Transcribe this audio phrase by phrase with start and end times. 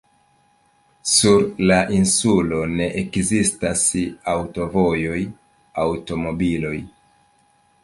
[1.15, 3.85] Sur la insulo ne ekzistas
[4.35, 5.21] aŭtovojoj,
[5.87, 6.77] aŭtomobiloj.